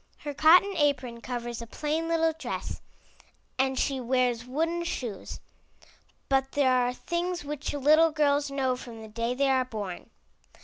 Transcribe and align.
Her 0.21 0.33
cotton 0.33 0.75
apron 0.77 1.21
covers 1.21 1.61
a 1.61 1.67
plain 1.67 2.07
little 2.07 2.33
dress, 2.33 2.81
and 3.59 3.77
she 3.77 3.99
wears 3.99 4.45
wooden 4.47 4.83
shoes. 4.83 5.39
But 6.27 6.53
there 6.53 6.71
are 6.71 6.91
things 6.91 7.43
which 7.45 7.71
little 7.71 8.09
girls 8.09 8.49
know 8.49 8.75
from 8.75 9.01
the 9.01 9.07
day 9.07 9.35
they 9.35 9.47
are 9.47 9.63
born. 9.63 10.09